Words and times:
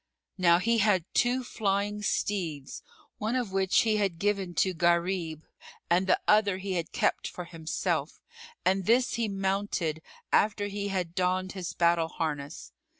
Now 0.39 0.57
he 0.57 0.79
had 0.79 1.05
two 1.13 1.43
flying 1.43 2.01
steeds, 2.01 2.81
one 3.19 3.35
of 3.35 3.51
which 3.51 3.81
he 3.81 3.97
had 3.97 4.17
given 4.17 4.55
to 4.55 4.73
Gharib 4.73 5.43
and 5.91 6.07
the 6.07 6.19
other 6.27 6.57
he 6.57 6.73
had 6.73 6.91
kept 6.91 7.27
for 7.27 7.45
himself; 7.45 8.19
and 8.65 8.87
this 8.87 9.13
he 9.13 9.27
mounted 9.27 10.01
after 10.33 10.65
he 10.69 10.87
had 10.87 11.13
donned 11.13 11.51
his 11.51 11.73
battle 11.73 12.07
harness. 12.07 12.71